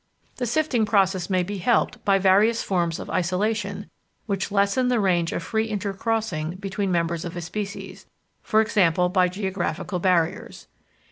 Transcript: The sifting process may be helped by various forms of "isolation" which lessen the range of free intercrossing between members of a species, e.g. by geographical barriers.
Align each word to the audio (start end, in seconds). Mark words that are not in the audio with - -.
The 0.37 0.47
sifting 0.47 0.83
process 0.87 1.29
may 1.29 1.43
be 1.43 1.59
helped 1.59 2.03
by 2.03 2.17
various 2.17 2.63
forms 2.63 2.97
of 2.97 3.07
"isolation" 3.11 3.87
which 4.25 4.51
lessen 4.51 4.87
the 4.87 4.99
range 4.99 5.31
of 5.31 5.43
free 5.43 5.69
intercrossing 5.69 6.59
between 6.59 6.91
members 6.91 7.23
of 7.23 7.37
a 7.37 7.41
species, 7.41 8.07
e.g. 8.51 8.89
by 9.09 9.27
geographical 9.27 9.99
barriers. 9.99 10.65